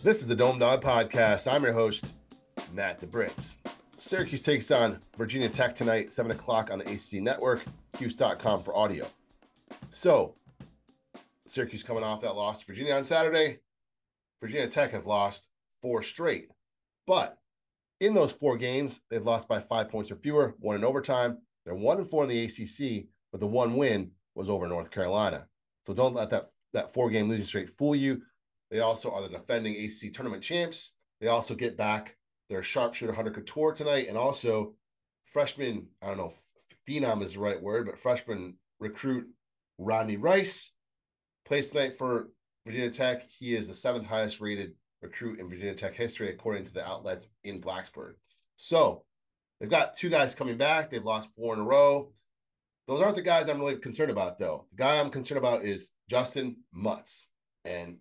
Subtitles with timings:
[0.00, 1.52] This is the Dome Dawg Podcast.
[1.52, 2.14] I'm your host,
[2.72, 3.56] Matt DeBritz.
[3.96, 7.64] Syracuse takes on Virginia Tech tonight, 7 o'clock on the ACC Network,
[7.94, 9.08] Cuse.com for audio.
[9.90, 10.36] So,
[11.48, 13.58] Syracuse coming off that loss to Virginia on Saturday.
[14.40, 15.48] Virginia Tech have lost
[15.82, 16.52] four straight.
[17.04, 17.36] But
[18.00, 21.38] in those four games, they've lost by five points or fewer, one in overtime.
[21.64, 25.48] They're one and four in the ACC, but the one win was over North Carolina.
[25.84, 28.22] So don't let that, that four game losing streak fool you.
[28.70, 30.94] They also are the defending ACC tournament champs.
[31.20, 32.16] They also get back
[32.48, 34.74] their sharpshooter Hunter Cattoor tonight, and also
[35.24, 36.32] freshman, I don't know
[36.88, 39.26] phenom is the right word, but freshman recruit
[39.78, 40.72] Rodney Rice
[41.44, 42.30] plays tonight for
[42.66, 43.22] Virginia Tech.
[43.22, 44.72] He is the seventh highest rated
[45.02, 48.14] recruit in Virginia Tech history, according to the outlets in Blacksburg.
[48.56, 49.04] So
[49.60, 50.90] they've got two guys coming back.
[50.90, 52.12] They've lost four in a row.
[52.86, 54.66] Those aren't the guys I'm really concerned about, though.
[54.70, 57.28] The guy I'm concerned about is Justyn Mutts.
[57.66, 57.98] And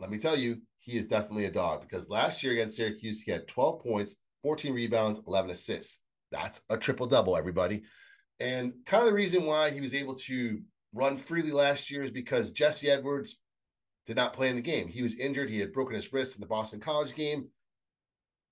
[0.00, 3.30] let me tell you, he is definitely a dog because last year against Syracuse, he
[3.30, 6.00] had 12 points, 14 rebounds, 11 assists.
[6.30, 7.82] That's a triple double, everybody.
[8.40, 10.60] And kind of the reason why he was able to
[10.92, 13.38] run freely last year is because Jesse Edwards
[14.06, 14.88] did not play in the game.
[14.88, 15.50] He was injured.
[15.50, 17.48] He had broken his wrist in the Boston College game.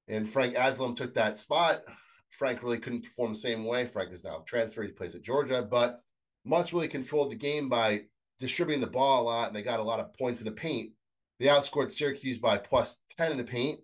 [0.09, 1.83] And Frank Anselem took that spot.
[2.31, 3.87] Frank really couldn't perform the same way.
[3.87, 4.87] Frank is now transferred.
[4.87, 6.01] He plays at Georgia, but
[6.45, 8.03] Mutts really controlled the game by
[8.39, 10.91] distributing the ball a lot, and they got a lot of points in the paint.
[11.39, 13.81] They outscored Syracuse by plus 10 in the paint.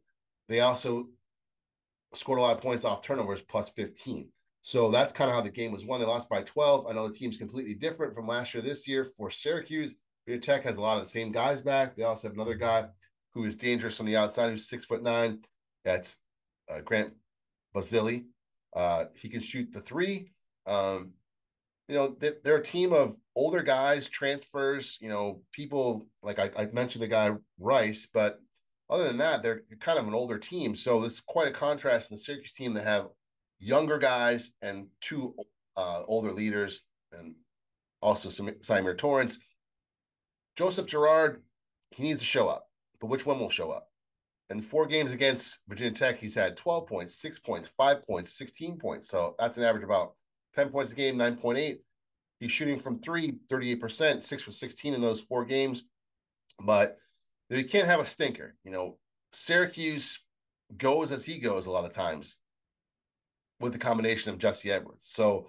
[0.48, 1.08] They also
[2.14, 4.28] scored a lot of points off turnovers, plus 15.
[4.62, 6.00] So that's kind of how the game was won.
[6.00, 6.86] They lost by 12.
[6.88, 9.94] I know the team's completely different from last year this year for Syracuse.
[10.26, 11.96] Virginia Tech has a lot of the same guys back.
[11.96, 12.86] They also have another guy
[13.32, 15.40] who is dangerous from the outside, who's six foot nine.
[15.84, 16.18] That's
[16.70, 17.14] uh, Grant
[17.72, 18.22] Basile.
[18.74, 20.30] Uh, he can shoot the three.
[20.66, 21.12] Um,
[21.90, 26.66] you know, they're a team of older guys, transfers, you know, people like I, I
[26.66, 28.38] mentioned the guy Rice, but
[28.88, 30.76] other than that, they're kind of an older team.
[30.76, 33.08] So it's quite a contrast in the Syracuse team that have
[33.58, 35.34] younger guys and two
[35.76, 37.34] uh, older leaders, and
[38.00, 39.38] also Symir Torrence.
[40.56, 41.42] Joseph Girard,
[41.90, 42.68] he needs to show up,
[43.00, 43.88] but which one will show up?
[44.50, 48.78] In four games against Virginia Tech, he's had 12 points, six points, five points, 16
[48.78, 49.08] points.
[49.08, 50.14] So that's an average about
[50.54, 51.78] 10 points a game, 9.8.
[52.40, 55.84] He's shooting from three, 38%, six for 16 in those four games.
[56.62, 56.96] But
[57.50, 58.56] you, can't have a stinker.
[58.64, 58.98] You know,
[59.32, 60.20] Syracuse
[60.76, 62.38] goes as he goes a lot of times
[63.60, 65.06] with the combination of Jesse Edwards.
[65.06, 65.48] So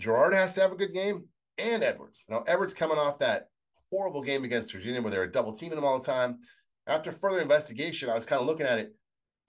[0.00, 1.24] Girard has to have a good game
[1.58, 2.24] and Edwards.
[2.28, 3.48] Now, Edwards coming off that
[3.92, 6.38] horrible game against Virginia where they were double teaming him all the time.
[6.86, 8.94] After further investigation, I was kind of looking at it.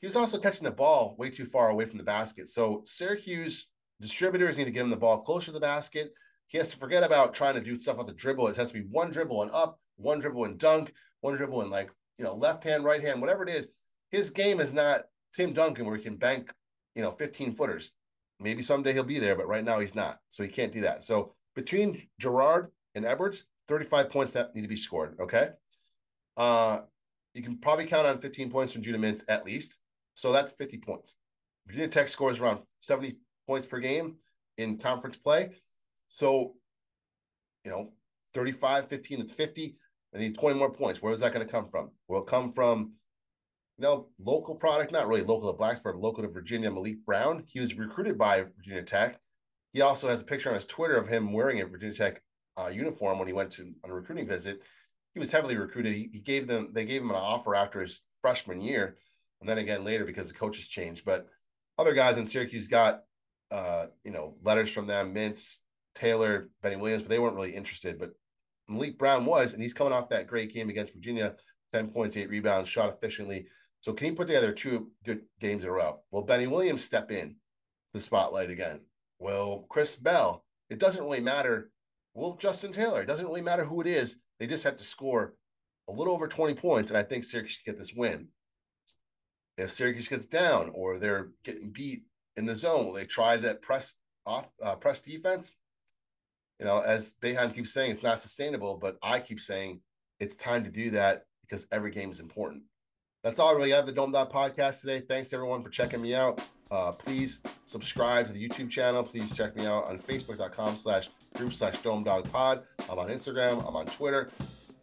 [0.01, 2.47] He was also catching the ball way too far away from the basket.
[2.47, 3.67] So Syracuse
[4.01, 6.13] Distributors need to get him the ball closer to the basket.
[6.47, 8.47] He has to forget about trying to do stuff on the dribble.
[8.47, 11.71] It has to be one dribble and up, one dribble and dunk, one dribble and
[11.71, 13.69] like, you know, left hand, right hand, whatever it is.
[14.11, 16.51] His game is not Tim Duncan where he can bank,
[16.93, 17.93] you know, 15 footers.
[18.39, 20.19] Maybe someday he'll be there, but right now he's not.
[20.29, 21.03] So he can't do that.
[21.03, 25.17] So between Girard and Edwards, 35 points that need to be scored.
[25.19, 25.49] Okay.
[26.37, 26.81] Uh,
[27.33, 29.79] you can probably count on 15 points from Judah Mintz at least.
[30.15, 31.15] So that's 50 points.
[31.65, 33.17] Virginia Tech scores around 70
[33.47, 34.15] points per game
[34.57, 35.51] in conference play.
[36.07, 36.55] So,
[37.63, 37.93] you know,
[38.33, 39.77] 35, 15, it's 50.
[40.13, 41.01] I need 20 more points.
[41.01, 41.91] Where is that going to come from?
[42.07, 42.93] Will it come from,
[43.77, 44.91] you know, local product?
[44.91, 46.71] Not really local to Blacksburg, local to Virginia.
[46.71, 47.43] Maliq Brown.
[47.47, 49.19] He was recruited by Virginia Tech.
[49.73, 52.21] He also has a picture on his Twitter of him wearing a Virginia Tech
[52.57, 54.63] uh, uniform when he went to on a recruiting visit.
[55.13, 55.93] He was heavily recruited.
[55.93, 58.97] He, he gave them, they gave him an offer after his freshman year,
[59.41, 61.03] and then again later because the coaches changed.
[61.03, 61.27] But
[61.77, 63.03] other guys in Syracuse got
[63.51, 65.59] uh, you know, letters from them, Mintz,
[65.93, 67.97] Taylor, Benny Williams, but they weren't really interested.
[67.99, 68.11] But
[68.69, 71.35] Maliq Brown was, and he's coming off that great game against Virginia,
[71.73, 73.47] 10 points, eight rebounds, shot efficiently.
[73.81, 75.99] So can he put together two good games in a row?
[76.11, 77.35] Will Benny Williams step in
[77.93, 78.81] the spotlight again?
[79.19, 80.43] Will Chris Bell?
[80.69, 81.71] It doesn't really matter.
[82.13, 83.01] Will Justin Taylor?
[83.01, 84.17] It doesn't really matter who it is.
[84.39, 85.35] They just have to score
[85.87, 88.27] a little over 20 points, and I think Syracuse get this win.
[89.57, 92.03] If Syracuse gets down or they're getting beat
[92.37, 92.93] in the zone.
[92.93, 93.95] They try to press
[94.25, 95.53] off uh, press defense.
[96.59, 99.81] You know, as Boeheim keeps saying, it's not sustainable, but I keep saying
[100.19, 102.63] it's time to do that because every game is important.
[103.23, 105.01] That's all I really have the Dome Dawg podcast today.
[105.01, 106.41] Thanks everyone for checking me out.
[106.71, 109.03] Uh, please subscribe to the YouTube channel.
[109.03, 112.63] Please check me out on Facebook.com slash group slash Dome Dawg Pod.
[112.89, 113.67] I'm on Instagram.
[113.67, 114.29] I'm on Twitter.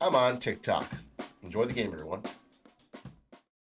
[0.00, 0.90] I'm on TikTok.
[1.43, 2.22] Enjoy the game, everyone.